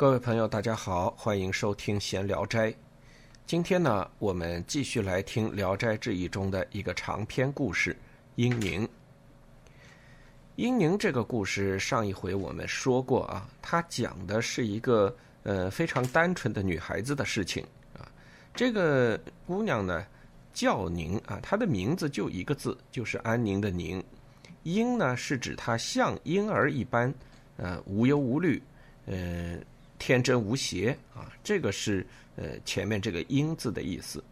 [0.00, 2.70] 各位朋友，大家好，欢迎收听《闲聊斋》。
[3.44, 7.94] 今天呢，我们继续来听《聊斋志异》中的一个长篇故事——
[8.36, 8.88] 英宁。
[10.56, 17.62] 英宁这个故事，上一回我们说过啊，它讲的是一个呃非常单纯的女孩子的事情
[17.92, 18.08] 啊。
[18.54, 20.06] 这个姑娘呢
[20.54, 24.02] 叫宁啊，她的名字就一个字，就是安宁的宁。
[24.62, 27.12] 婴呢是指她像婴儿一般，
[27.58, 28.62] 呃无忧无虑，
[29.04, 29.58] 呃
[30.00, 34.24] 天真无邪啊，这个是呃前面这个英字的意思。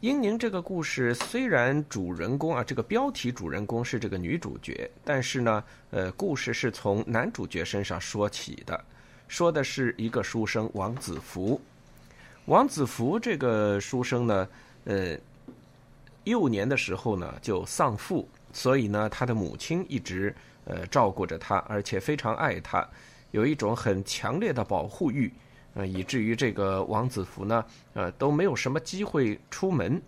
[0.00, 8.84] 英宁这个故事虽然主人公啊，这个标题主人公是这个女主角，但是呢，呃，故事是从男主角身上说起的，
[9.26, 11.60] 说的是一个书生王子服。
[12.44, 14.48] 王子服这个书生呢，
[14.84, 15.18] 呃，
[16.22, 20.32] 幼年的时候呢就丧父，所以呢，他的母亲一直
[20.64, 22.88] 呃照顾着他，而且非常爱他，
[23.30, 25.32] 有一种很强烈的保护欲。
[25.74, 30.00] 呃，以至于这个王子服呢，呃，都没有什么机会出门，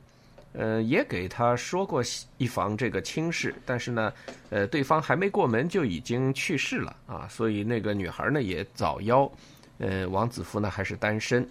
[0.52, 2.02] 呃，也给他说过
[2.38, 4.12] 一房这个亲事，但是呢，
[4.48, 9.30] 呃，对方还没过门就已经去世了啊，所以那个女孩呢也早夭，
[9.78, 11.48] 呃，王子服呢还是单身，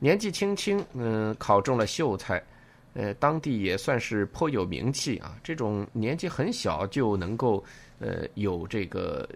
[0.00, 2.42] 年纪轻轻，嗯，考中了秀才，
[2.94, 7.62] 呃，当地也算是颇有名气啊，这种年纪很小就能够，
[8.00, 9.28] 呃，有这个。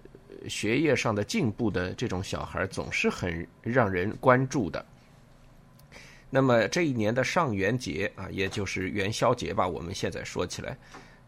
[0.48, 4.84] 学业上的进步的这种小孩总是很让人关注的。
[6.30, 10.76] 那么这一年的上元节啊，也就是元宵节吧，我们现在说起来，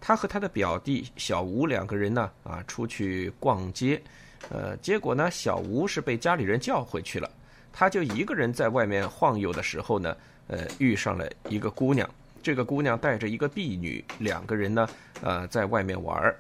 [0.01, 4.01] 他和他的表弟小吴两个人呢啊出去逛街，
[4.49, 7.31] 呃，结果呢小吴是被家里人叫回去了，
[7.71, 12.09] 他就一个人在外面晃悠的时候呢，呃，遇上了一个姑娘，
[12.43, 14.89] 这个姑娘带着一个婢女，两个人呢
[15.21, 16.35] 呃在外面玩儿。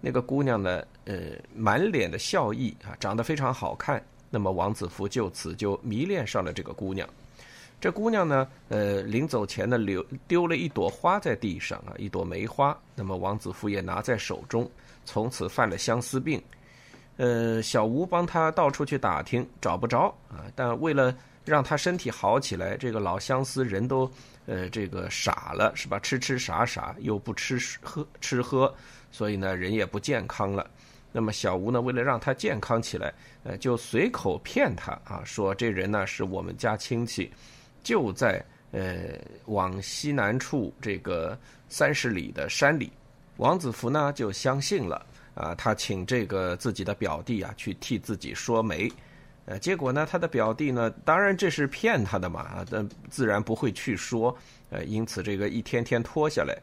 [0.00, 4.04] 那个姑娘呢，呃，满脸的笑意啊，长得非常好看。
[4.28, 7.08] 那么王子服就此就迷恋上了这个姑娘。
[7.80, 12.76] 这姑娘呢，呃，临走前呢，留丢了一朵花在地上啊，一朵梅花。
[12.94, 14.68] 那么王子服也拿在手中，
[15.04, 16.42] 从此犯了相思病。
[17.18, 20.44] 呃，小吴帮他到处去打听，找不着啊。
[20.54, 24.10] 但为了让他身体好起来，这个老相思人都
[24.46, 25.98] 呃这个傻了是吧？
[26.00, 28.74] 吃吃傻傻又不吃喝吃喝。
[29.12, 30.68] 所以呢，人也不健康了。
[31.12, 33.12] 那么小吴呢，为了让他健康起来，
[33.44, 37.30] 呃，就随口骗他啊，说这人呢是我们家亲戚，
[37.82, 42.92] 就在呃往西南处这个三十里的山里。
[43.38, 48.90] 王子福呢就相信了啊，他请这个自己的表弟啊去替自己说媒。
[49.46, 54.36] 呃，结果呢，他的表弟呢，当然这是骗他的嘛，啊，但自然不会去说。
[54.70, 56.58] 呃，因此这个一天天拖下来。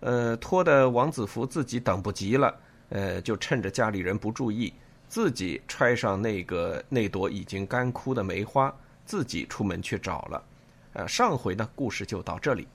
[0.00, 2.58] 呃，拖的王子福自己等不及了，
[2.94, 4.70] 呃，就趁着家里人不注意，
[5.08, 8.70] 自己揣上那个那朵已经干枯的梅花，
[9.06, 10.44] 自己出门去找了。
[10.92, 12.68] 呃，上回呢，故事就到这里。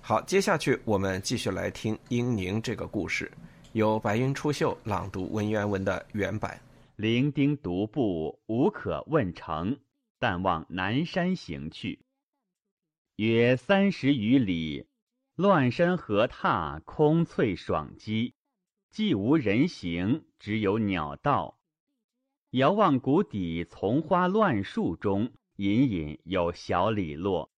[0.00, 3.28] 好，接下去我们继续来听英宁这个故事，
[3.72, 6.60] 由白云出岫朗读文言文的原版。
[6.94, 9.76] 伶仃独步，无可问成，
[10.20, 11.98] 但望南山行去。
[13.16, 14.86] 约三十余里。
[15.34, 18.34] 乱山河踏，空翠爽肌，
[18.90, 21.56] 既无人行，只有鸟道。
[22.50, 27.48] 遥望谷底，丛花乱树中，隐隐有小李落。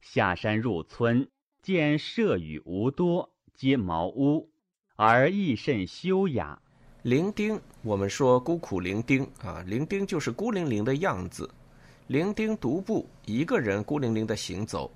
[0.00, 1.28] 下山入村，
[1.60, 4.48] 见舍宇无多，皆茅屋，
[4.96, 6.62] 而亦甚修雅。
[7.02, 11.50] 伶仃，我们说孤苦伶仃啊，伶仃就是孤零零的样子。
[12.06, 14.90] 伶仃独步，一个人孤零零的行走，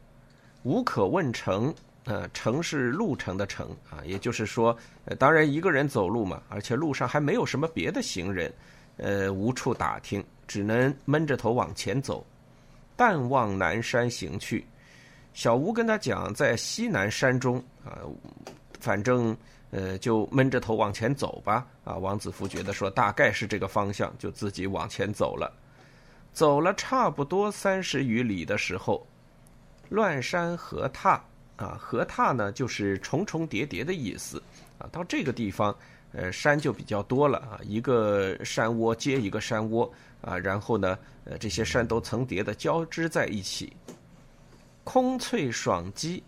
[0.62, 1.74] 无可问成。
[2.04, 8.52] 呃，城是路程的城啊，也就是说，呃，当然一个人走路嘛，而且路上还没有什么别的行人，
[8.96, 12.26] 呃，无处打听，只能闷着头往前走。
[12.96, 14.64] 但望南山行去，
[15.32, 17.98] 小吴跟他讲，在西南山中啊，
[18.80, 19.36] 反正
[19.70, 21.66] 呃，就闷着头往前走吧。
[21.84, 25.52] 啊，王子服觉得说大概是这个方向，就自己往前走了。
[26.32, 29.06] 走了差不多三十余里的时候，
[29.88, 31.22] 乱山河踏。
[31.56, 34.42] 啊，河踏呢就是重重叠叠的意思，
[34.78, 35.76] 啊，到这个地方，
[36.12, 43.72] 呃，山就比较多了啊，一个山窝接一个山窝啊，然后呢，呃，这些山都层叠的交织在一起。
[44.82, 46.20] 空翠爽肌，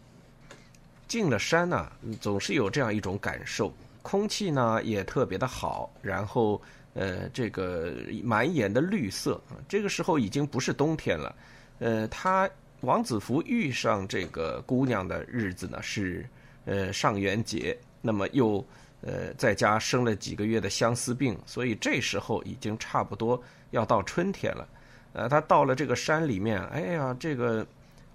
[1.09, 1.91] 进了山呢，
[2.21, 3.73] 总是有这样一种感受，
[4.03, 6.61] 空气呢也特别的好，然后
[6.93, 7.93] 呃，这个
[8.23, 11.35] 满眼的绿色啊，这个时候已经不是冬天了，
[11.81, 12.49] 呃，它。
[12.85, 16.29] 王子服遇上这个姑娘的日子呢是，
[16.65, 18.65] 呃上元节，那么又
[19.01, 24.69] 呃，在家生了几个月的相思病，所以这时候已经差不多要到春天了。
[25.13, 27.67] 呃，他到了这个山里面，哎呀，这个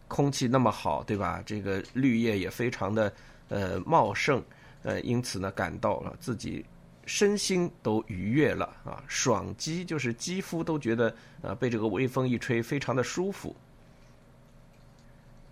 [0.08, 1.42] 空气那么好，对吧？
[1.46, 3.14] 这个绿叶也非常的
[3.50, 4.44] 呃茂盛，
[4.84, 6.66] 呃，因此呢，感到了自己
[7.06, 13.56] 身心都愉悦了啊，爽肌就是肌肤都觉得呃被这个微风一吹，非常的舒服。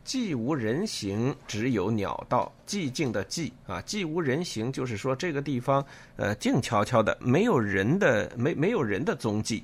[0.08, 2.50] 既无人行，只有鸟道。
[2.66, 9.62] 寂静的寂啊，既无人行，就是说这个地方呃静悄悄的，没有人的没没有人的踪迹。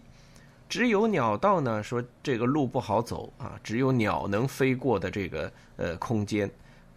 [0.67, 6.51] 只有鸟道呢，说这个路不好走啊，只有鸟能飞过的这个呃空间，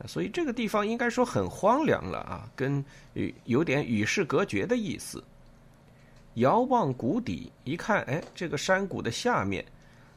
[0.07, 2.85] 所以这个地方应该说很荒凉了啊，跟
[3.15, 5.23] 与有点与世隔绝的意思。
[6.35, 9.65] 遥望谷底，一看，哎，这个山谷的下面。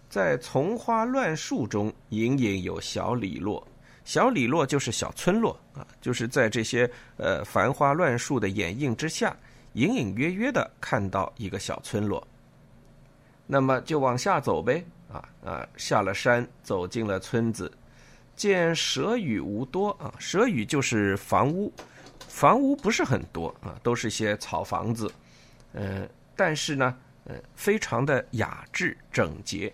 [0.10, 3.66] 在丛花乱树中，隐隐有小里落。
[4.04, 9.38] 小里落就是小村落啊，就是在这些呃繁花乱树的掩映之下，
[9.74, 12.28] 隐隐约约的看到一个小村落。
[13.46, 17.72] 那么就往下走呗，啊啊，下了山，走进了村子，
[18.36, 21.72] 见舍宇无多啊，舍宇就是房屋，
[22.28, 25.12] 房屋不是很多啊，都是些草房子，
[25.74, 29.72] 嗯，但是呢，呃，非常的雅致整洁。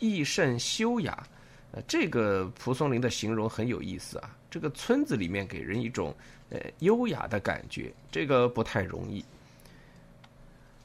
[0.00, 1.26] 益甚修雅，
[1.72, 4.34] 呃，这个蒲松龄的形容很有意思啊。
[4.50, 6.14] 这个村子里面给人一种
[6.50, 9.24] 呃优雅的感觉，这个不太容易。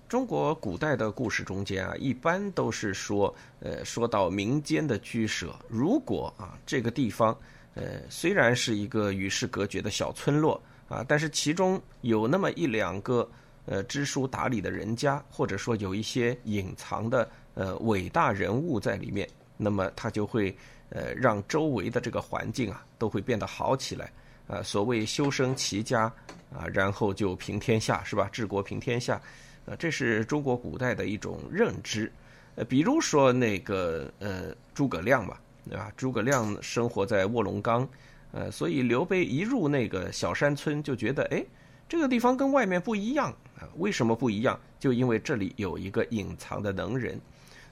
[0.09, 7.35] 中国古代的故事中间啊，一般都是说，呃，说到民间的居舍，如果啊这个地方，
[7.73, 13.27] 呃，虽然是一个与世隔绝的小村落啊，但是其中有那么一两个
[13.65, 17.27] 呃知书达理的人家，或者说有一些隐藏的。
[17.55, 20.55] 呃，伟大人物在里面，那么他就会
[20.89, 24.11] 呃让周围的这个环境啊都会变得好起来
[24.47, 24.63] 啊。
[24.63, 26.11] 所谓修身齐家
[26.51, 28.27] 啊，然后就平天下，是吧？
[28.31, 29.21] 治国平天下，
[29.67, 32.11] 啊，这是中国古代的一种认知。
[32.55, 35.39] 呃，比如说那个呃诸葛亮吧，
[35.69, 35.91] 对吧？
[35.95, 37.87] 诸葛亮生活在卧龙岗，
[38.31, 41.43] 呃，所以刘备一入那个小山村就觉得，哎，
[41.87, 43.69] 这个地方跟外面不一样啊。
[43.77, 44.59] 为什么不一样？
[44.79, 47.19] 就因为这里有一个隐藏的能人。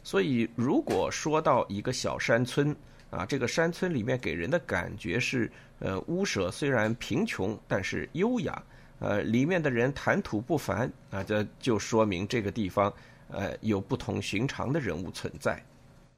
[0.04, 2.76] 所以，如果说到一个小山村
[3.10, 8.64] 啊，这个山村里面给人的感觉是，呃，屋舍虽然贫穷，但是优雅，
[9.00, 12.92] 呃，里面的人谈吐不凡啊，这就说明这个地方，
[13.30, 15.64] 呃，有不同寻常的人物存在。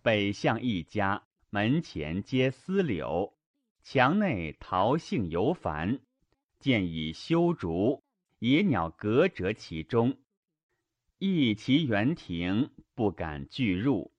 [0.01, 3.33] 北向一家，门前皆丝柳，
[3.83, 5.99] 墙内桃杏犹繁，
[6.59, 8.01] 见以修竹，
[8.39, 10.15] 野鸟隔折其中。
[11.25, 14.11] 忆其园庭，不敢拒入。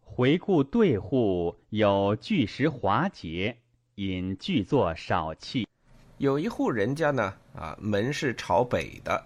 [0.00, 3.54] 回顾对户，有巨石华节，
[3.94, 5.68] 因巨作少气。
[6.16, 9.22] 有一户人家呢，啊，门是朝北的，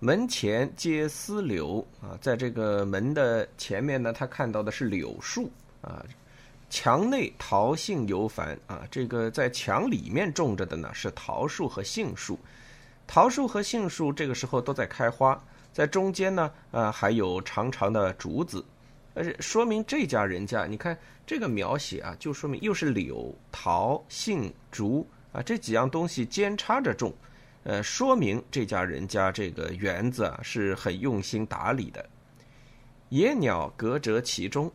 [0.00, 5.48] 门前皆丝柳啊，在这个门的前面呢，他看到的是柳树
[5.80, 6.04] 啊。
[6.68, 12.36] 墙内桃杏尤繁啊，这个在墙里面种着的呢是桃树和杏树，
[13.06, 15.40] 桃树和杏树这个时候都在开花。
[15.72, 18.62] 在中间呢，呃，还有长长的竹子，
[19.14, 20.96] 而且说明这家人家，你看
[21.26, 27.14] 这个描写啊，就说明又是柳、桃、杏、竹啊这几样东西间插着种，
[27.64, 32.04] 呃，说明这家人家这个园子啊是很用心打理的。
[33.08, 34.70] 野鸟隔折其中，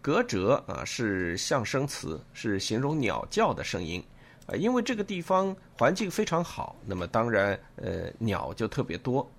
[0.00, 4.02] 隔折啊是象声词，是形容鸟叫的声音
[4.46, 9.30] 啊，因为这个地方环境非常好，那么当然呃鸟就特别多。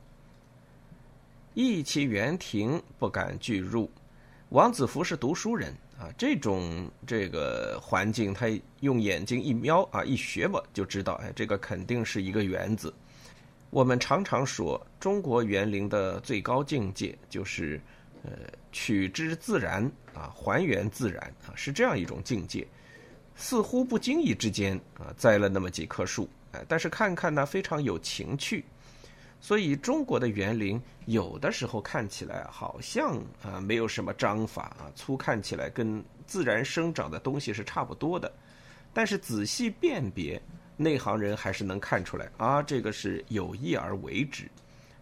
[1.53, 3.89] 意其园庭，不敢拒入。
[4.49, 8.47] 王子服是读书人啊，这种这个环境，他
[8.79, 12.93] 用眼睛一瞄啊，一学吧，就知道，哎，这个肯定是一个园子。
[13.69, 17.79] 我们常常说，中国园林的最高境界就是，
[18.23, 18.31] 呃，
[18.71, 22.67] 取之自然啊，还原自然啊，是这样一种境界。
[23.35, 28.65] 似乎不经意之间啊，栽了那么几棵树，哎，但是看看呢，非常有情趣。
[29.41, 38.31] 所以中国的园林有的时候看起来好像啊没有什么章法啊，粗看起来跟自然生长的东西是差不多的，
[38.93, 40.39] 但是仔细辨别，
[40.77, 44.47] 内行人还是能看出来啊，这个是有意而为之。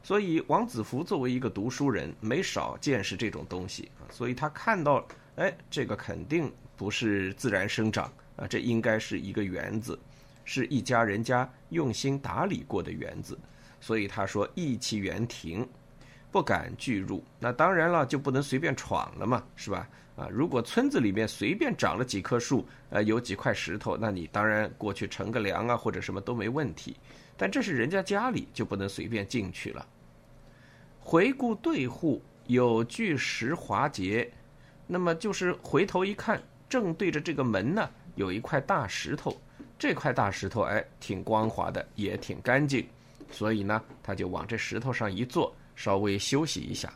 [0.02, 5.06] 所以王子服作为一个读书人，没少见识这种东西啊，所以他看到，
[5.36, 10.00] 哎，这个肯定不是自然生长啊，这应该是一个园子，
[10.46, 13.38] 是一家人家用心打理过的园子。
[13.80, 15.68] 所以他说：“意气园庭，
[16.32, 17.24] 不敢拒入。
[17.40, 19.88] 那当然了，就不能随便闯了嘛，是吧？
[20.16, 26.98] 啊，如果村子里面随便长了几棵树，呃，有几块石头，那你当然过去乘个凉啊，或者什么都没问题。
[27.38, 29.88] 但这是人家家里，就不能随便进去了。
[31.00, 34.30] 回顾对户有巨石华节，
[34.86, 39.36] 那么就是回头一看，正对着这个门呢，有一块大石头。
[39.78, 42.86] 这块大石头哎，挺光滑的，也挺干净，
[43.32, 46.94] 所以呢，他就往这石头上一坐，稍微休息一下。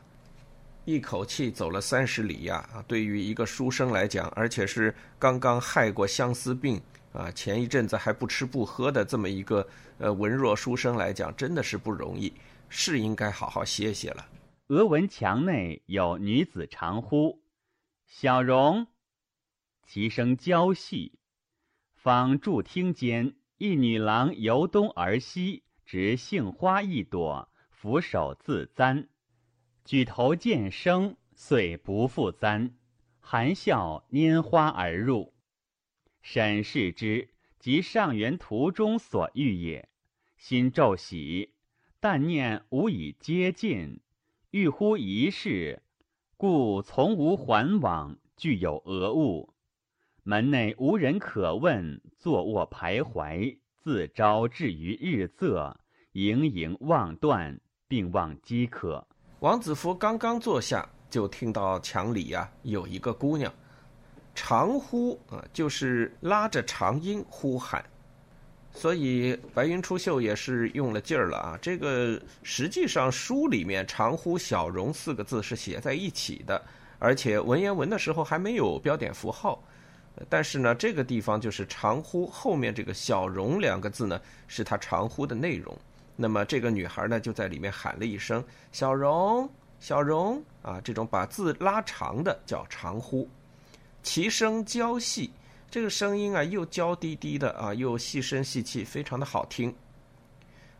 [0.86, 2.58] 一口气走了三十里呀！
[2.74, 6.82] 啊，对于一个书生来讲，而且是刚刚害过相思病
[7.14, 9.66] 啊，前一阵子还不吃不喝的这么一个
[9.98, 12.34] 呃文弱书生来讲，真的是不容易，
[12.68, 14.28] 是应该好好歇歇了。
[14.68, 17.42] 俄文墙内有女子长呼
[18.06, 18.88] ：“小荣。”
[19.88, 21.14] 其声娇细。
[21.96, 25.64] 方助厅间，一女郎由东而西，
[25.94, 29.10] 执杏花一朵，俯首自簪。
[29.86, 32.74] 举头见生，遂不复簪，
[33.20, 35.36] 含笑拈花而入。
[36.24, 39.88] 审视之，即上元途中所遇也。
[40.36, 41.54] 心骤喜，
[42.00, 44.02] 但念无以接近，
[44.50, 45.84] 欲乎一事，
[46.38, 49.54] 故从无还往，具有讹误。
[50.24, 55.76] 门内无人可问，坐卧徘徊，自招至于日仄，
[56.14, 59.04] 盈盈望断，并望饥渴。
[59.40, 63.52] 王子服刚刚坐下，就听到墙里呀有一个姑娘，
[64.36, 67.84] 长呼啊，就是拉着长音呼喊。
[68.72, 71.58] 所以白云出岫也是用了劲儿了啊。
[71.60, 76.62] 这个实际上书里面“长呼小荣”四个字是写在一起的，
[77.00, 79.64] 而且文言文的时候还没有标点符号。
[80.30, 85.76] 但是呢，这个地方就是长呼后面这个“小荣”两个字呢，是他长呼的内容。
[86.16, 93.28] 那么这个女孩呢，就在里面喊了一声“小荣，小荣”啊，这种把字拉长的叫长呼，
[94.04, 95.32] 其声娇细，
[95.72, 99.74] 这个声音啊又娇滴滴的啊，又细声细气，非常的好听。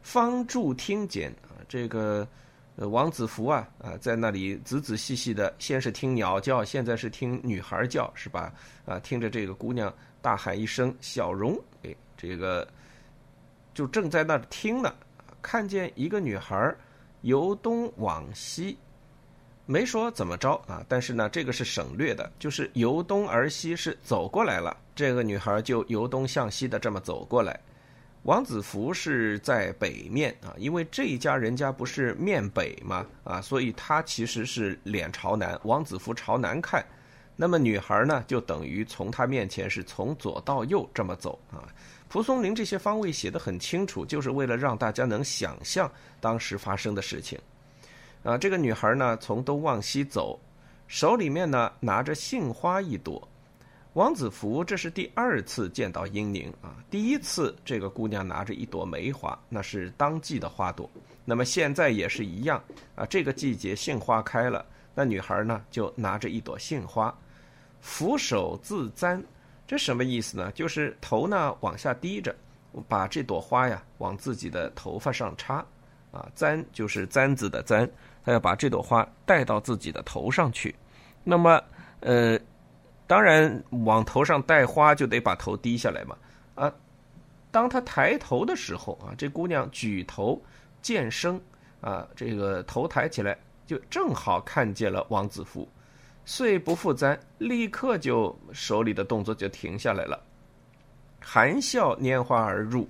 [0.04, 2.28] 方柱听见啊，这个
[2.76, 8.54] 王子服啊啊，在那里仔仔细细的，先是听鸟叫，现在是听女孩叫，是吧？
[8.86, 12.68] 啊，听着这个姑娘大喊一声“小荣”，哎，这个
[13.74, 14.94] 就正在那儿听呢。
[15.44, 16.74] 看见一个女孩
[17.22, 18.78] 由东往西，
[19.66, 24.76] 没说怎么着啊，但是呢，这个是省略的，就是由东而西是走过来了。
[24.96, 27.60] 这个女孩就由东向西的这么走过来。
[28.24, 36.86] 王子服是在北面啊，因为这一家人家不是面北嘛啊，所以他其实是脸朝南，王子服朝南看。
[37.36, 41.68] 那么女孩呢，就等于从他面前是从左到右这么走啊。
[42.14, 45.92] 蒲松龄这些方位写的很清楚，就是为了让大家能想象
[46.22, 47.40] 当时发生的事情。
[48.22, 50.40] 啊，这个女孩呢，从东往西走，
[50.88, 53.28] 手里面呢拿着杏花一朵。
[53.94, 60.88] 王子服这是第二次见到英宁啊，第一次这个姑娘拿着一朵梅花，那是当季的花朵。
[61.26, 62.64] 那么现在也是一样
[62.96, 67.12] 啊，这个季节杏花开了，那女孩呢就拿着一朵杏花，
[67.82, 69.20] 俯首自簪。
[69.66, 70.52] 这什么意思呢？
[70.52, 72.36] 就是头呢往下低着，
[72.88, 75.66] 把这朵花呀往自己的头发上插，
[76.12, 77.90] 啊，簪就是簪子的簪，
[78.26, 80.76] 他要把这朵花戴到自己的头上去。
[81.24, 81.62] 那么，
[82.02, 82.38] 呃，
[83.08, 86.18] 当然往头上戴花就得把头低下来嘛。
[86.56, 86.72] 啊，
[87.50, 90.40] 当他抬头的时候啊，这姑娘举头
[90.82, 91.42] 见生，
[91.80, 95.68] 啊，这个头抬起来就正好看见了王子服。
[96.26, 100.22] 遂不复簪，立刻就手里的动作就停下来了，
[101.20, 102.88] 含笑拈花而入，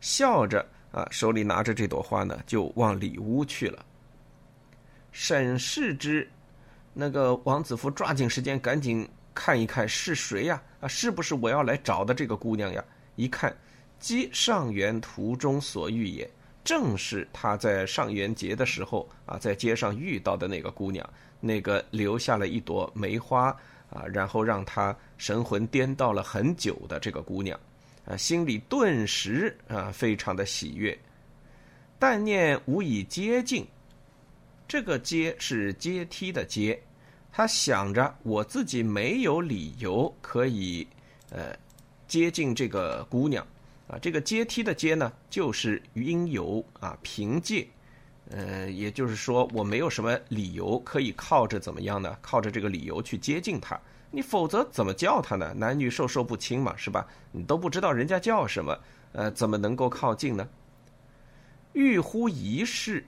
[0.00, 3.84] 笑着啊，手里拿着这朵花呢，就往里屋去了。
[5.10, 6.28] 审视之，
[6.92, 10.62] 那个王子服抓紧时间，赶紧看一看是谁呀？
[10.80, 12.84] 啊，是不是我要来找的这个姑娘呀？
[13.14, 13.56] 一看，
[13.98, 16.30] 即上元途中所遇也，
[16.62, 21.08] 正是他在上元节的时候啊，在街上遇到的那个姑娘。
[21.40, 23.48] 那个留下了一朵梅花
[23.90, 27.58] 啊，然后让他神魂颠倒了很久的这个姑娘，
[28.04, 30.96] 啊，心里顿时啊非常的喜悦。
[31.98, 33.66] 但念无以接近，
[34.68, 36.78] 这个阶是阶梯的阶，
[37.32, 40.86] 他想着我自己没有理由可以
[41.30, 41.56] 呃
[42.06, 43.46] 接近这个姑娘
[43.88, 47.66] 啊，这个阶梯的阶呢，就是应由啊凭借。
[48.30, 52.16] 呃，也就是说，我没有什么理由可以靠着怎么样呢？
[52.20, 53.80] 靠着这个理由去接近他，
[54.10, 55.54] 你否则怎么叫他呢？
[55.54, 57.06] 男女授受不亲嘛，是吧？
[57.30, 58.78] 你都不知道人家叫什么，
[59.12, 60.48] 呃，怎么能够靠近呢？
[61.72, 63.06] 欲乎一世，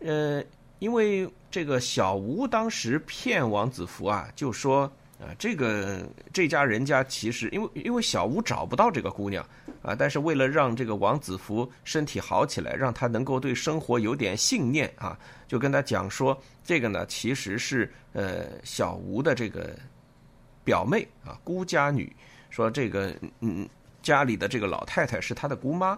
[0.00, 0.42] 呃，
[0.78, 4.90] 因为这个小吴当时骗王子服啊，就说，
[5.22, 9.46] 啊，这个这家人家其实因为因为小吴找不到这个姑娘
[9.80, 19.78] 啊，但是为了让这个王子服身体好起来，让他能够对生活有点信念啊，就跟他讲说，这个呢其实是呃小吴的这个
[20.64, 22.14] 表妹啊，姑家女，
[22.50, 23.68] 说这个嗯
[24.02, 25.96] 家里的这个老太太是他的姑妈。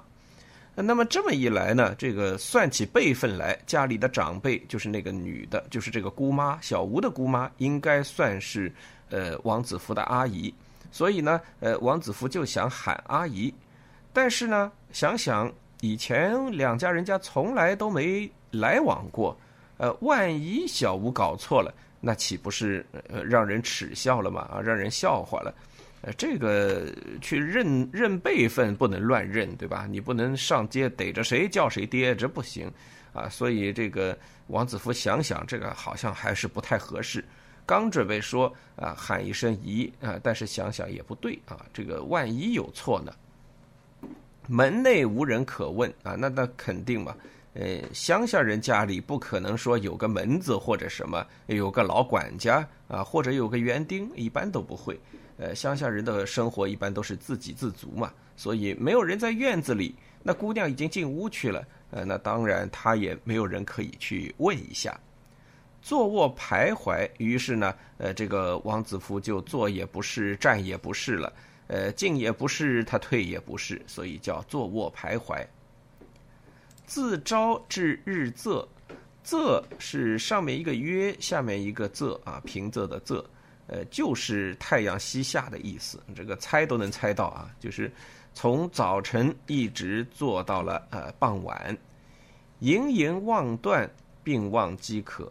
[0.77, 8.73] 那么这么一来呢，这个算起辈分来，家里的长辈就是那个女的，就是这个姑妈小吴的姑妈，应该算是
[9.09, 10.53] 呃王子福的阿姨。
[10.91, 13.55] 所以呢，呃王子福就想喊阿姨，
[14.13, 19.37] 但是呢，想想以前两家人家从来都没来往过，
[19.77, 24.49] 呃，万一小吴搞错了，那岂不是呃让人耻笑了吗？
[24.53, 25.55] 啊，让人笑话了。
[26.07, 26.93] 呃，这个
[27.23, 29.87] 去认认辈分不能乱认，对吧？
[29.91, 32.71] 你不能上街逮着谁叫谁爹，这不行
[33.15, 33.27] 啊！
[33.31, 34.15] 所以这个
[34.49, 37.25] 王子服想想，这个好像还是不太合适。
[37.65, 43.11] 刚准备说啊喊一声姨啊，但是想想也不对啊，这个万一有错呢？
[44.47, 47.17] 门内无人可问啊，那那肯定嘛。
[47.55, 55.01] 呃，乡下人家里不可能说有个门子或者什么，有个老管家啊，或者有个园丁，一般都不会。
[55.37, 59.95] 呃，乡下人的生活一般都是自给自足嘛，所以没有人在院子里。
[60.23, 64.99] 那姑娘已经进屋去了，呃，那当然他也没有人可以去问一下。
[65.83, 71.31] 坐卧徘徊，于是呢，呃，这个王子服就坐也不是，站也不是了，
[71.67, 75.45] 呃，进也不是，他退也不是，所以叫坐卧徘徊。
[76.87, 78.67] 自朝至日仄，
[79.27, 83.23] 仄是上面一个约，下面一个仄啊，平仄的仄。
[83.67, 87.91] 呃，就是太阳西下的意思，这个猜都能猜到啊，就是
[88.35, 91.77] 从早晨一直做到了呃傍晚。
[92.61, 93.91] 盈盈望断，
[94.23, 95.31] 并望饥渴。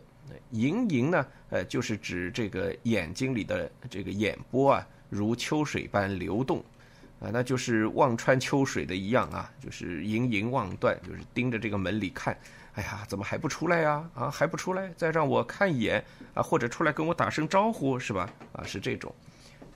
[0.51, 6.57] 盈盈呢，呃，就是指这个眼睛里的这个眼波啊，如秋水般流动，
[7.19, 12.37] 啊，那就是望穿秋水的一样啊，就是盈盈望断，就是盯着这个门里看。
[12.73, 14.09] 哎呀，怎么还不出来呀？
[14.15, 14.89] 啊，还不出来？
[14.97, 16.03] 再让我看一眼
[16.33, 18.27] 啊，或者出来跟我打声招呼，是吧？
[18.53, 19.13] 啊，是这种，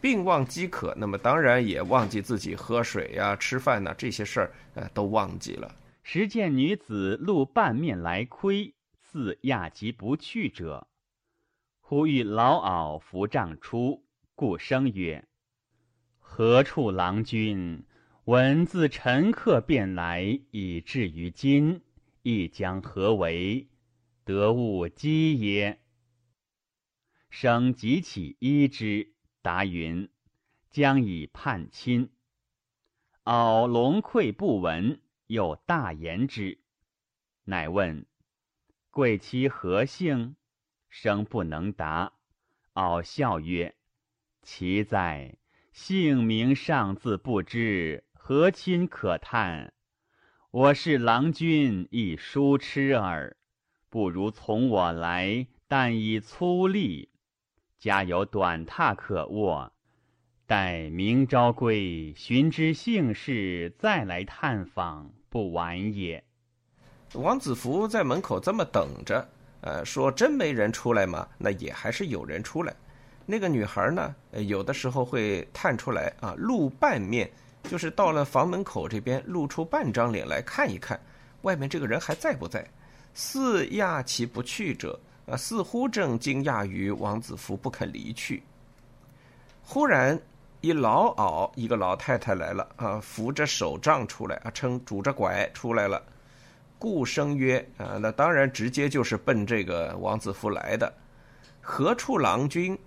[0.01, 5.71] 并忘饥渴，那么当然也忘记自己喝水呀、吃饭呐这些事儿，呃，都忘记了。
[6.01, 10.87] 时见女子露半面来窥，似亚及不去者，
[11.79, 15.23] 忽遇老媪扶杖出，故生曰
[16.17, 17.83] ：“何处郎君？
[18.25, 21.81] 闻自陈客便来，以至于今。”
[22.29, 23.69] 亦将何为？
[24.25, 25.81] 得物饥耶？
[27.29, 30.09] 生即起依之，答云：
[30.69, 32.11] 将以叛亲。
[33.23, 36.59] 敖龙愧不闻，又大言之，
[37.45, 38.05] 乃问：
[38.91, 40.35] 贵妻何姓？
[40.89, 42.11] 生不能答。
[42.73, 43.77] 敖笑曰：
[44.41, 45.37] 其在，
[45.71, 49.73] 姓名尚自不知，何亲可叹？
[50.59, 53.35] 我是郎君亦疏痴耳，
[53.91, 57.09] 不如从我来，但以粗力。
[57.77, 59.71] 家有短榻可卧，
[60.47, 66.23] 待明朝归，寻知姓氏，再来探访，不晚也。
[67.13, 69.29] 王子服在门口这么等着，
[69.61, 71.27] 呃，说真没人出来吗？
[71.37, 72.75] 那也还是有人出来。
[73.27, 77.29] 那个女孩呢，有的时候会探出来啊，露半面。
[77.67, 80.99] 就是到了房门口这边，露出半张脸来看一看，
[81.41, 82.65] 外面这个人还在不在？
[83.13, 88.43] 似讶其不去者，啊，似乎正惊讶于王子服不肯离去。
[89.63, 90.19] 忽然，
[90.61, 96.01] 一老媪，一个老太太来了，啊，扶着手杖出来，啊，撑拄着拐出来了。
[96.79, 100.93] 故生曰，啊，那当然直接就是奔这个王子服来的。
[101.59, 102.77] 何处郎君？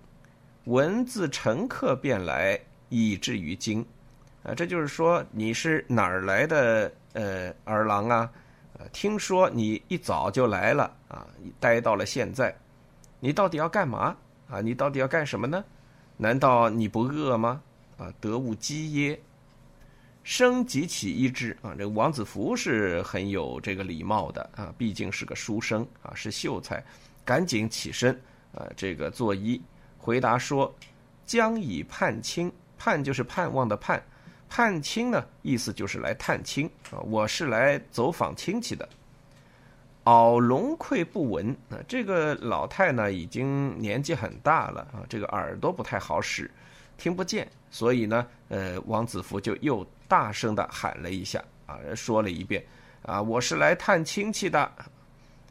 [0.65, 3.85] 闻自乘客便来，以至于今。
[4.43, 8.31] 啊，这就是说你是哪儿来的呃儿郎啊？
[8.79, 11.27] 呃，听说你一早就来了啊，
[11.59, 12.55] 待到了现在，
[13.19, 14.17] 你到底要干嘛
[14.49, 14.59] 啊？
[14.61, 15.63] 你到底要干什么呢？
[16.17, 17.61] 难道你不饿吗？
[17.97, 19.19] 啊，得物饥耶？
[20.23, 26.83] 生即起一之啊，这王子服是很有这个礼貌的啊，毕竟是个书生啊，是秀才，
[27.23, 28.13] 赶紧起身
[28.53, 29.61] 啊，这个作揖
[29.97, 30.73] 回答说
[31.25, 34.01] ：“将以盼亲，盼就是盼望的盼。”
[34.53, 38.87] 探亲呢，意思就是来探亲啊，我是来走访亲戚的。
[40.03, 46.51] 敖龙溃不闻啊，这个老太呢已经年纪很大了啊，这个耳朵不太好使，
[46.97, 52.61] 听不见，所以呢，呃，王子服就又大声的喊了一下啊，说了一遍
[53.03, 54.69] 啊，我是来探亲戚的。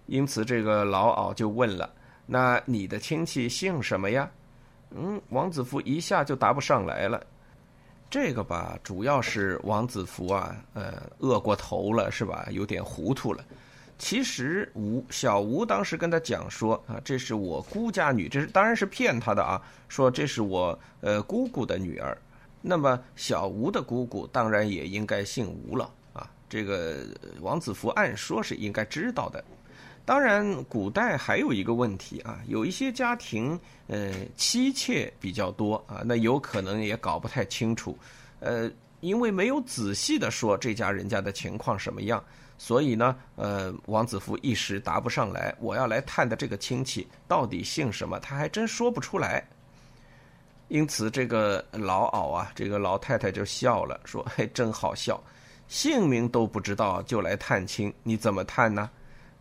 [0.05, 1.91] 因此，这个老敖就问了，
[2.27, 4.31] 那你的亲戚姓什么呀？
[4.91, 7.25] 嗯，王子服一下就答不上来了。
[8.11, 12.49] 这个吧，主要是王子服啊，呃，饿过头了，是吧？
[12.51, 13.45] 有点糊涂了。
[13.99, 22.17] 其实吴小吴当时跟他讲说啊，这是我姑家女，这是当然是骗他的啊，说这是我呃姑姑的女儿。
[22.61, 26.29] 那么小吴的姑姑当然也应该姓吴了啊。
[26.49, 27.05] 这个
[27.41, 29.45] 王子服按说是应该知道的。
[30.05, 37.97] 当然，古代还有一个问题啊，有一些家庭呃妻妾比较多啊，那有可能也搞不太清楚，
[38.41, 42.23] 呃，因为没有仔细的说这家人家的情况什么样。
[42.59, 45.55] 所以呢，呃，王子服一时答不上来。
[45.61, 49.43] 我要来探的这个亲戚到底姓什么，他还真说不出来。
[50.69, 55.19] 因此，这个老媪啊，这个老太太就笑了，说：“嘿，真好笑，
[55.69, 58.91] 姓名都不知道就来探亲，你怎么探呢？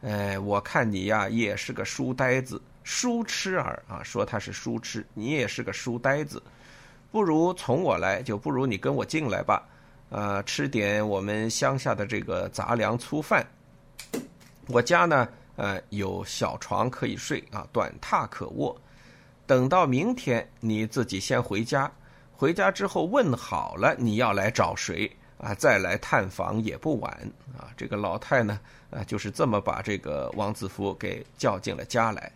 [0.02, 4.02] 哎，我看你呀，也是个书呆子，书痴儿啊。
[4.04, 6.42] 说他是书痴，你也是个书呆子，
[7.12, 9.62] 不如从我来，就不如你跟我进来吧。”
[10.10, 13.46] 啊，吃点我们乡下的这个杂粮粗饭。
[14.66, 18.76] 我家呢，呃，有小床可以睡啊，短榻可卧。
[19.46, 21.92] 等到明天，你自己先回家。
[22.32, 25.56] 回家之后问好了，你要来找谁啊？
[25.56, 27.12] 再来探访也不晚
[27.58, 27.74] 啊。
[27.76, 28.60] 这个老太呢，
[28.92, 32.32] 啊，就是这么把这个王子服给叫进了家来。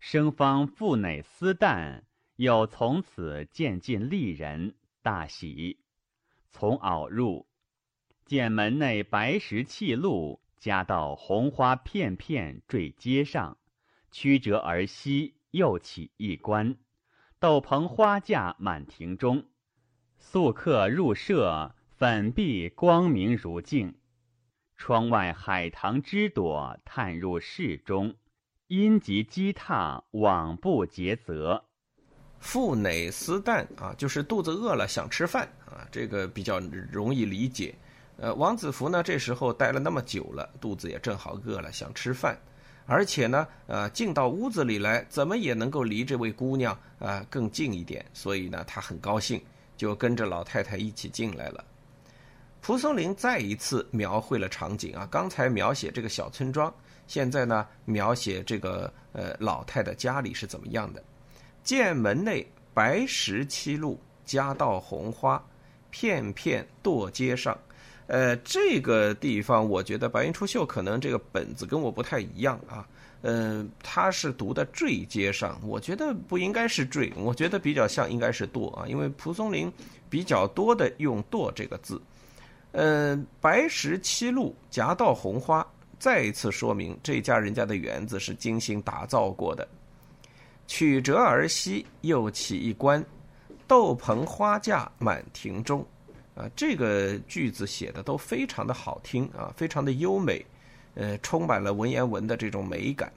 [0.00, 2.02] 生方腹内思旦，
[2.36, 5.78] 又从此渐进丽人，大喜。
[6.52, 7.46] 从袄入，
[8.24, 13.56] 见门内白石砌路，夹道红花片片坠阶上，
[14.12, 16.76] 曲折而西，又起一关，
[17.40, 19.44] 斗篷花架满庭中。
[20.18, 23.94] 宿客入舍，粉壁光明如镜。
[24.76, 28.12] 窗外海棠枝朵探入室中，
[28.66, 31.64] 阴极积踏，往不竭泽。
[32.40, 36.58] 腹馁思旦啊，就是肚子饿了想吃饭啊，这个比较
[36.90, 37.72] 容易理解。
[38.16, 42.36] 呃，王子服呢，这时候待了那么久了，肚子也正好饿了，想吃饭，
[42.86, 49.40] 而且呢，呃，进到屋子里来，怎么也能够离这位姑娘啊更近一点，所以呢，他很高兴，
[49.76, 51.64] 就跟着老太太一起进来了。
[52.64, 56.72] 蒲松龄再一次描绘了场景啊，刚才描写这个小村庄，
[57.06, 61.04] 现在呢，描写这个呃老太太家里是怎么样的。
[61.62, 65.44] 见门内白石七路，夹道红花，
[65.90, 67.54] 片片堕阶上。
[68.06, 72.88] 呃，这个地方我觉得白云出岫可能这个本子跟我不太一样啊。
[73.20, 79.70] 嗯，他是读的坠阶上，我觉得不应该是坠，我觉得比较像应该是堕啊，因为蒲松龄
[80.08, 82.00] 比较多的用堕这个字。
[82.76, 85.64] 嗯，白石七路，夹道红花，
[85.96, 89.66] 再一次说明这家人家的园子是精心打造过的。
[90.66, 93.04] 曲折而西，又起一关，
[93.68, 95.86] 斗篷花架满庭中。
[96.34, 100.44] 啊，这个句子写的都非常的好听啊，非常的优美，
[100.94, 103.12] 呃，充满了文言文的这种美感。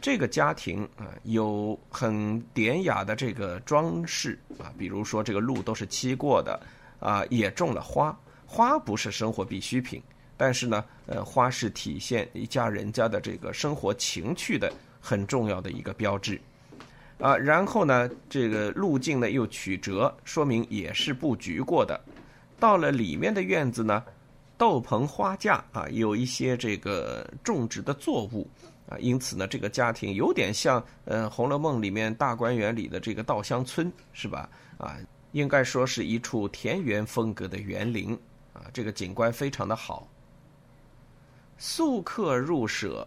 [0.00, 6.60] 这个家庭啊，有很典雅的这个装饰啊，比如说这个路都是漆过的
[6.98, 8.18] 啊，也种了花。
[8.50, 10.02] 花不是生活必需品，
[10.34, 16.40] 但是呢，呃，花是体现一家人家的这个生活情趣的很重要的一个标志。
[17.20, 22.00] 啊，然后呢，这个路径呢又曲折，说明也是布局过的。
[22.58, 24.02] 到了里面的院子呢，
[24.56, 28.48] 斗篷花架啊，有一些这个种植的作物
[28.88, 34.48] 啊，因此呢，这个家庭有点像呃《红楼梦》里面大观园里的这个稻香村，是吧？
[34.78, 34.96] 啊，
[35.32, 38.18] 应该说是一处田园风格的园林，
[38.72, 40.08] 这个景观非常的好。
[41.56, 43.06] 宿客入舍，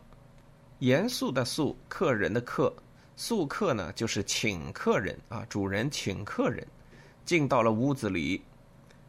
[0.79, 2.73] 严肃的肃，客人的客。
[3.15, 6.65] 宿客呢，就是请客人啊，主人请客人，
[7.23, 8.41] 进到了屋子里，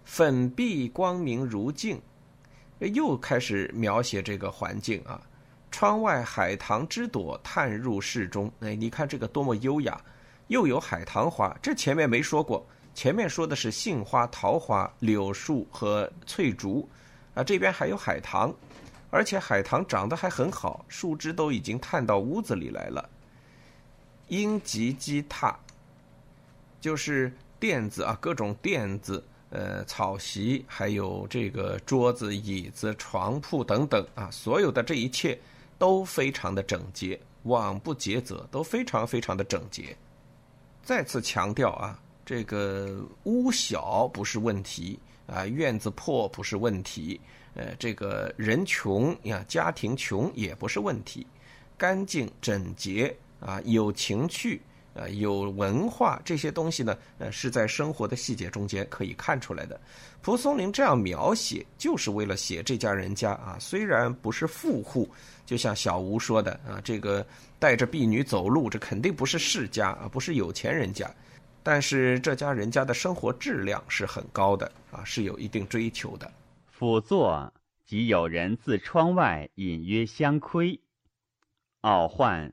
[0.04, 2.00] 粉壁光明如镜，
[2.78, 5.20] 又开始描写这个环境啊。
[5.70, 9.98] 窗外海棠之朵探入室中，哎，你看这个多么优雅，
[10.48, 16.88] 又有海棠花，这前面没说过，前面说的是杏花、桃花、柳树和翠竹，
[17.34, 18.54] 啊，这边还有海棠，
[19.10, 23.08] 而且海棠长得还很好，树枝都已经探到屋子里来了。
[24.28, 25.54] 阴极积榻，
[26.80, 35.38] 就是垫子啊，各种垫子，呃，草席，还有这个桌子、椅子、床铺等等啊，所有的这一切
[35.78, 39.96] 都非常的整洁，网不竭则，都非常非常的整洁。
[40.82, 42.00] 再次强调啊，
[42.32, 47.20] 这个屋小不是问题啊，院子破不是问题，
[47.52, 51.26] 呃，这个人穷呀，家庭穷也不是问题，
[51.76, 53.14] 干净整洁。
[53.38, 54.62] 啊，有情趣，
[54.94, 59.78] 啊，有文化这些东西呢，呃，是在生活的细节中间可以看出来的。
[60.22, 65.06] 蒲松龄这样描写，就是为了写这家人家啊，虽然不是富户，
[65.44, 67.26] 就像小吴说的啊，这个
[67.58, 71.12] 带着婢女走路，这肯定不是世家啊，不是有钱人家，
[71.62, 76.30] 但是这家人家的生活质量是很高的啊，是有一定追求的。
[76.66, 77.52] 辅座
[77.84, 80.80] 即有人自窗外隐约相窥，
[81.82, 82.52] 傲唤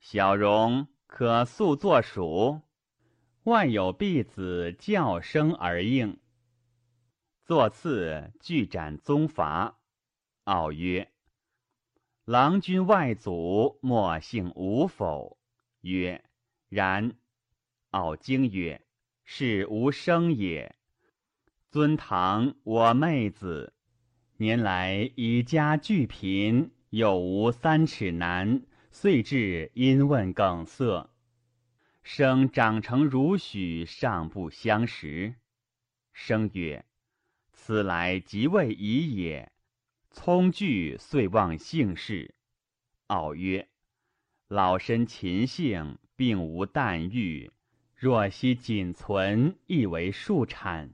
[0.00, 0.86] 小荣。
[1.08, 2.60] 可速作蜀，
[3.44, 6.18] 外有婢子叫声而应。
[7.44, 9.78] 作次具斩宗伐，
[10.44, 11.10] 傲曰
[12.26, 15.38] ：“郎君外祖莫姓吴否？”
[15.80, 16.22] 曰
[16.68, 17.16] ：“然。”
[17.90, 18.80] 傲惊曰
[19.24, 20.76] ：“是无生也。”
[21.70, 23.74] 尊堂我妹子，
[24.38, 28.62] 年来以家俱贫，有无三尺男。
[28.90, 31.10] 遂至因问梗塞，
[32.02, 35.34] 生长成如许，尚不相识。
[36.14, 36.86] 生曰
[37.52, 39.52] ：“此来即位已也。”
[40.10, 42.34] 聪具遂忘姓氏。
[43.08, 43.68] 傲曰
[44.48, 47.50] ：“老身秦姓，并无旦玉，
[48.06, 50.90] 若惜仅存，亦为庶产。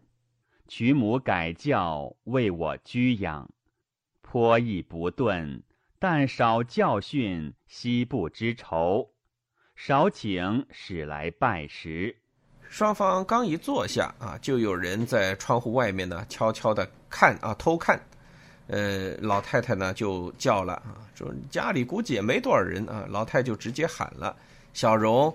[0.67, 3.51] 娶母改教，为我居养，
[4.23, 5.63] 颇亦不钝。”
[6.01, 9.11] 但少教训，西部之仇；
[9.77, 12.17] 少请，使来拜时。
[12.71, 18.03] 双方刚一坐下啊，就有人在窗户外面呢，悄悄的看啊，偷看。
[18.69, 23.05] 呃，老太太呢就叫了啊，说家里估计也没多少人啊。
[23.11, 24.35] 老太就直接喊了
[24.73, 25.31] ：“小荣。”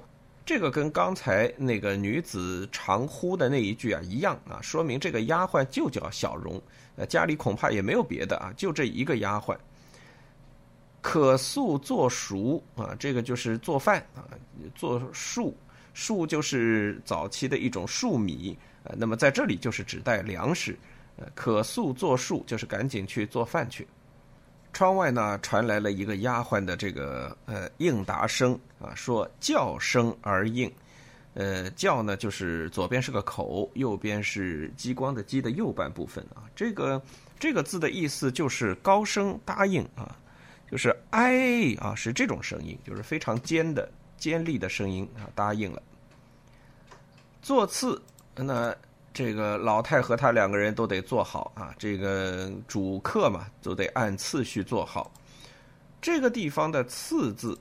[0.48, 6.60] 这个跟刚才那个女子长呼的那一句啊一样啊，说明这个丫鬟就叫小荣。
[6.96, 9.58] 呃，家里恐怕也没有别的啊，就这一个丫鬟。
[11.02, 14.24] 可塑做熟啊，这个就是做饭啊，
[14.74, 15.54] 做粟，
[15.94, 18.96] 粟就是早期的一种粟米啊。
[18.98, 20.80] 那么在这里就是指代粮食，
[21.18, 23.86] 呃，可塑做粟就是赶紧去做饭去。
[24.74, 30.72] 窗外呢传来了一个丫鬟的这个呃应答声啊，说叫声而应，
[31.34, 36.44] 呃叫呢就是左边是个口，右边是激光的激的右半部分啊。
[36.56, 37.02] 这个
[37.40, 40.16] 这个字的意思就是高声答应啊。
[40.70, 45.82] 就是哎啊，是这种声音，就是非常尖的、尖利的声音啊，答应了。
[47.42, 48.02] 座次，
[48.36, 48.76] 那
[49.18, 55.12] 这个老太和他两个人都得坐好啊，这个主客嘛，都得按次序坐好。
[56.00, 57.58] 这个地方的“次”字，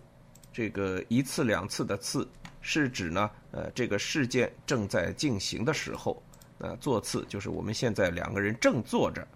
[0.52, 2.28] 这个一次两次的“次”，
[2.60, 6.22] 是指呢，呃，这个事件正在进行的时候，
[6.58, 9.26] 那座次就是我们现在两个人正坐着，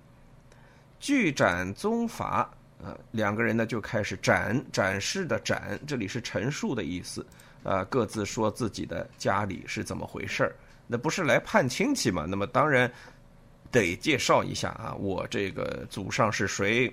[0.98, 2.52] 据展宗法。
[2.84, 7.24] 呃，两个人呢就开始展展示的展，这里是陈述的意思，
[7.62, 10.54] 啊，各自说自己的家里是怎么回事儿，
[10.92, 12.26] 那不是来盼亲戚嘛？
[12.28, 12.90] 那么当然
[13.70, 16.92] 得介绍一下啊，我这个祖上是谁，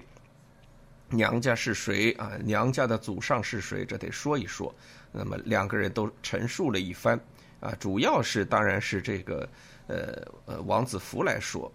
[1.10, 2.34] 娘家是谁啊？
[2.44, 3.84] 娘家的祖上是谁？
[3.84, 4.72] 这得说一说。
[5.12, 7.20] 那么两个人都陈述了一番，
[7.60, 9.50] 啊，主要是当然是这个
[9.88, 11.72] 呃呃王子福来说。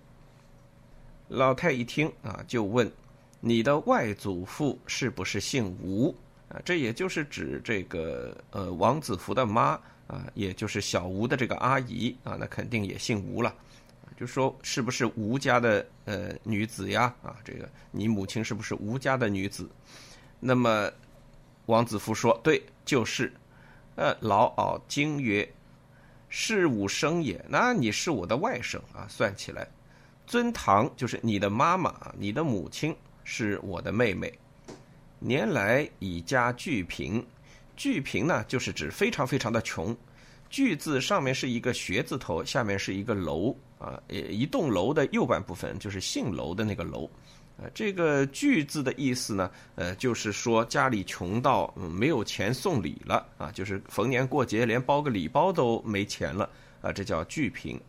[1.26, 2.88] 老太一听啊，就问。
[3.40, 6.14] 你的外祖父是不是姓吴
[6.48, 6.62] 啊？
[6.64, 9.76] 这也就是指这个呃王子福的妈
[10.12, 13.54] 啊，也就是小吴的这个阿姨啊，那肯定也姓吴了。
[14.16, 17.14] 就说是不是吴家的呃女子呀？
[17.22, 19.68] 啊，这个你母亲是不是吴家的女子？
[20.38, 20.90] 那么
[21.66, 23.32] 王子服说对，就是。
[23.94, 25.46] 呃，老媪惊曰
[26.30, 29.06] ：“是吾生也，那你是我的外甥啊。
[29.08, 29.68] 算起来，
[30.26, 32.94] 尊堂就是你的妈妈，你的母亲。”
[33.24, 34.32] 是我的妹妹，
[35.20, 37.24] 年来以家俱贫，
[37.76, 39.96] 巨贫呢，就是指非常非常的穷。
[40.50, 47.08] 巨字上面是一个学字头，下面是一个楼啊，一栋楼的右半部分就是姓楼的那个楼。
[47.58, 56.48] 啊，这个巨字的意思呢，呃，就是说家里穷到没有钱送礼了啊，就是逢年过节连包个礼包都没钱了
[56.80, 57.80] 啊，这叫巨贫。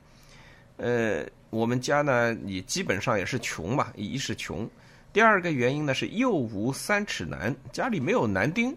[0.78, 4.70] 呃，我们家呢，也基本上也是穷嘛，一是穷。
[5.14, 8.76] 第二个原因呢是幼无三尺男，家里没有男丁。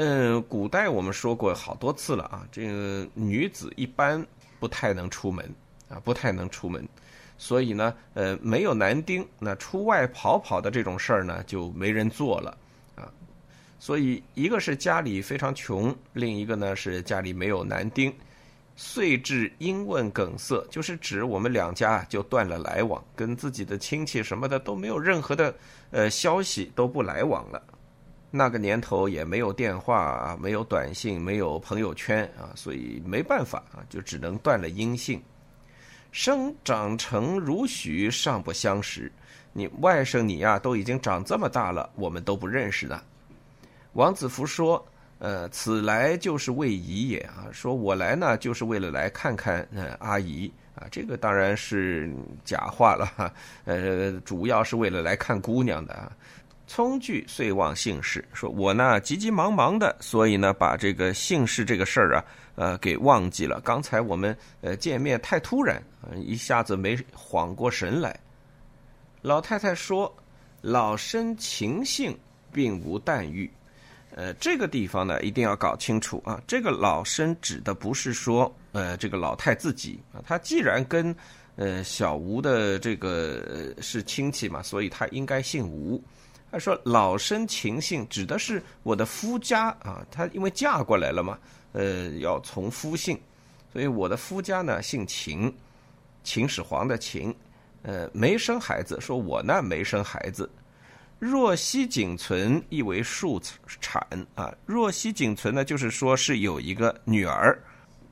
[0.00, 4.24] 嗯，古代我们说过好多次了啊，这个女子一般
[4.60, 5.52] 不太能出门
[5.88, 6.88] 啊，不太能出门，
[7.36, 12.56] 所以呢，呃，没有男丁，那出外跑跑的这种事儿呢就没人做了
[12.94, 13.10] 啊。
[13.80, 18.14] 所以一个是家里非常穷，另一个呢是家里没有男丁。
[18.76, 25.52] 遂至因问梗塞，就是指我们两家就断了来往，跟自己的亲戚什么的都没有任何的
[25.90, 27.60] 呃消息，都不来往了。
[28.30, 35.22] 那个年头也没有电话啊，没有短信，没有朋友圈啊，所以没办法啊，就只能断了音信。
[36.12, 39.10] 生长成如许，尚不相识。
[39.52, 43.02] 你外甥你呀，都已经长这么大了，我们都不认识的。
[43.94, 44.86] 王子服说
[45.18, 47.48] ：“呃，此来就是为姨也啊。
[47.50, 50.86] 说我来呢，就是为了来看看呃阿姨啊。
[50.90, 52.10] 这个当然是
[52.44, 53.32] 假话了哈。
[53.64, 56.12] 呃，主要是为了来看姑娘的啊。
[56.68, 62.24] 聪具遂忘姓氏，说我呢急急忙忙的，所以呢把这个姓氏这个事儿啊，
[62.56, 63.58] 呃给忘记了。
[63.62, 65.82] 刚才我们呃见面太突然，
[66.14, 68.14] 一下子没缓过神来。
[69.22, 70.14] 老太太说
[70.60, 72.16] ：“老身情姓，
[72.52, 73.50] 并无黛玉。”
[74.14, 76.40] 呃，这个地方呢一定要搞清楚啊。
[76.46, 81.14] 这个老身指的不是说呃这个老太自己啊，他既然跟
[81.56, 86.02] 呃小吴的这个是亲戚嘛，所以他应该姓吴。
[86.50, 90.04] 他说：“老身秦姓，指的是我的夫家啊。
[90.10, 91.38] 她因为嫁过来了嘛，
[91.72, 93.18] 呃，要从夫姓，
[93.72, 95.54] 所以我的夫家呢姓秦，
[96.24, 97.34] 秦始皇的秦，
[97.82, 98.98] 呃，没生孩子。
[99.00, 100.50] 说我呢没生孩子。
[101.18, 103.40] 若息仅存，意为庶
[103.80, 104.02] 产
[104.34, 104.54] 啊。
[104.64, 107.58] 若息仅存呢，就是说是有一个女儿。”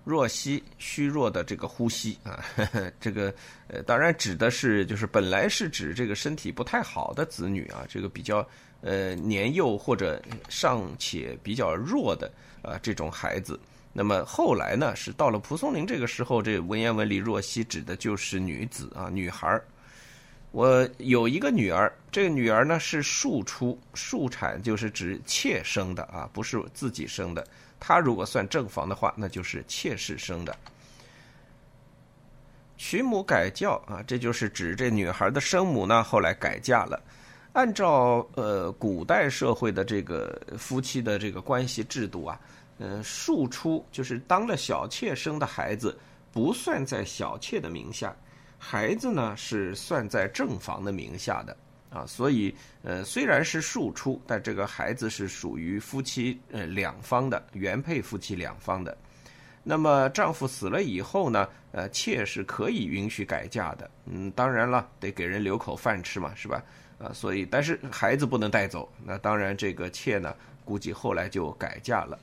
[0.07, 2.45] 若息虚弱的这个呼吸啊，
[3.01, 3.35] 这个
[3.67, 8.47] 呃，当然指的是就是本来是指这个身体不太好的子女啊，这个比较
[8.83, 12.31] 呃年幼或者尚且比较弱的
[12.63, 13.59] 啊这种孩子。
[13.93, 19.65] 那么后来呢，是到了蒲松龄这个时候，这文言文里若息指的就是女子啊，女孩儿。
[20.53, 27.45] 我有一个女儿，这个女儿呢是庶出，庶产就是指妾生的啊，不是自己生的。
[27.87, 30.57] 他如果算正房的话，那就是妾室生的。
[32.77, 37.01] 娶母改教啊，这就是指这女孩的生母呢，后来改嫁了。
[37.53, 42.41] 按照呃古代社会的这个夫妻的这个关系制度啊，
[42.79, 45.97] 嗯，庶出就是当了小妾生的孩子，
[46.33, 48.13] 不算在小妾的名下，
[48.59, 51.57] 孩子呢是算在正房的名下的。
[51.91, 58.97] 啊，所以呃，虽然是庶出，但这个孩子是属于夫妻呃两方的原配夫妻两方的。
[59.69, 63.91] 那么丈夫死了以后呢，呃，妾是可以允许改嫁的。
[64.05, 66.63] 嗯，当然了，得给人留口饭吃嘛，是吧？
[66.99, 68.89] 啊，所以但是孩子不能带走。
[69.05, 70.33] 那当然，这个妾呢，
[70.65, 72.17] 估计后来就改嫁了。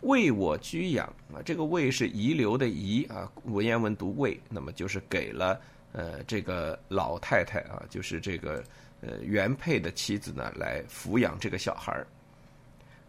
[0.00, 5.60] 为我居养啊，这个为是遗留的遗啊，文言文读为，那么就是给了
[5.92, 8.64] 呃这个老太太啊，就是这个。
[9.06, 12.06] 呃，原配的妻子呢，来抚养这个小孩儿，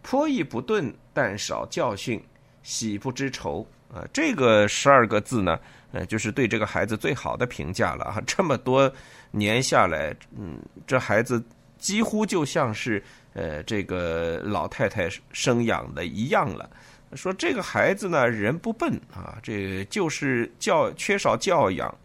[0.02, 2.22] 颇亦不钝，但少教训，
[2.62, 4.04] 喜不知愁啊。
[4.12, 5.58] 这个十二个字呢，
[5.92, 8.22] 呃，就是对这个孩子最好的评价了啊。
[8.26, 8.92] 这么多
[9.30, 11.42] 年下来，嗯，这孩子
[11.78, 16.68] 几乎就像是呃这个老太太生养的一样了。
[17.14, 21.96] 说这个孩子呢，人不笨啊，这就是教缺少教养。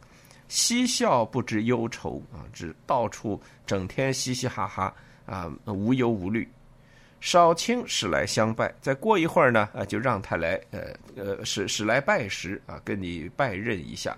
[0.52, 4.94] 嬉笑不知忧愁啊，只到处整天嘻嘻哈哈
[5.26, 6.46] 啊，无忧无虑。
[7.22, 14.18] 少卿使来相拜，再过一会儿呢啊，就让他来呃呃使使来拜时啊，跟你拜认一下。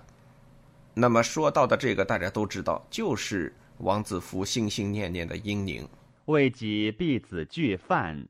[0.92, 5.88] 那么说到的这个，大家都知道，就是王子服心心念念的英宁。
[6.24, 8.26] 为己婢子具饭，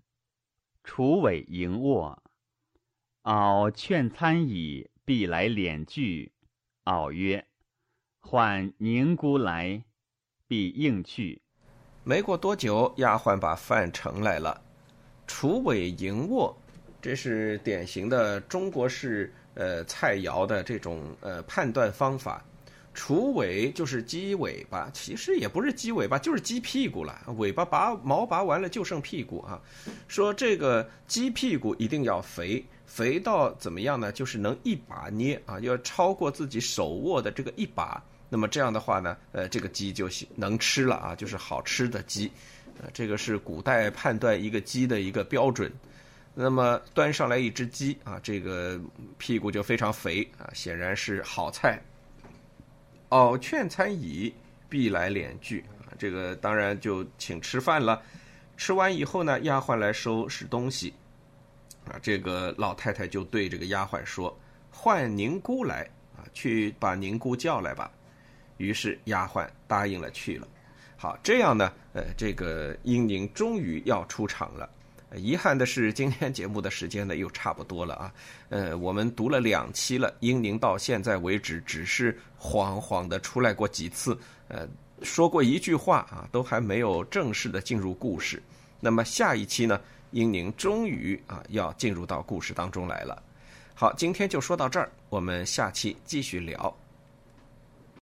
[0.83, 2.23] 楚尾迎卧，
[3.23, 6.33] 敖劝餐矣，必来敛具。
[6.85, 7.43] 敖曰。
[8.27, 9.85] 唤宁姑来，
[10.49, 11.39] 必应去。
[12.03, 14.59] 没过多久，丫鬟把饭盛来了。
[15.27, 16.57] 楚尾迎卧，
[17.03, 22.43] 这是典型的中国式呃菜肴的这种呃判断方法。
[22.95, 27.21] 楚尾就是鸡尾巴，其实也不是鸡尾巴，就是鸡屁股了。
[27.37, 29.61] 尾巴拔毛拔完了，就剩屁股啊。
[30.09, 34.11] 说这个鸡屁股一定要肥，肥到怎么样呢？
[34.11, 38.03] 就是能一把捏啊，要超过自己手握的这个一把。
[38.29, 42.31] 那么这样的话呢，呃，这个鸡就能吃了啊，就是好吃的鸡，
[42.81, 45.73] 呃，这个是古代判断一个鸡的一个标准。
[46.35, 48.81] 那么端上来一只鸡啊，这个
[49.19, 51.81] 屁股就非常肥啊，显然是好菜。
[53.11, 54.35] 哦，劝餐椅，
[54.69, 58.03] 必来敛具啊，这个当然就请吃饭了。
[58.57, 60.93] 吃完以后呢，丫鬟来收拾东西，
[61.87, 64.37] 啊，这个老太太就对这个丫鬟说
[64.73, 67.89] ：“唤宁姑来啊，去把宁姑叫来吧。”
[68.57, 70.49] 于是丫鬟答应了去了。
[70.97, 74.69] 好，这样呢，呃，这个英宁终于要出场了。
[75.17, 78.13] 遗憾的是，今天节目的时间呢又差不多了啊。
[78.49, 84.67] 呃，我们读了两期了，英宁到现在为止只是晃晃的出来过几次，呃，
[85.03, 88.43] 说过一句话啊，都还没有正式的进入故事。
[88.81, 89.81] 那么下一期呢，
[90.11, 93.23] 英宁终于啊要进入到故事当中来了。
[93.73, 96.77] 好，今天就说到这儿，我们下期继续聊。